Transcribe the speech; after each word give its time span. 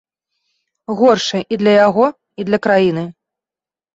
Горшы 1.01 1.41
і 1.57 1.59
для 1.63 1.73
яго, 1.87 2.05
і 2.43 2.45
для 2.47 2.61
краіны. 2.67 3.03